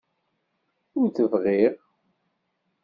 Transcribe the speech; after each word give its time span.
Ur 0.99 1.07
t-bɣiɣ. 1.15 1.73